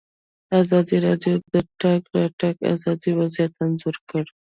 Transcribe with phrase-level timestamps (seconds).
[0.61, 4.31] ازادي راډیو د د تګ راتګ ازادي وضعیت انځور کړی.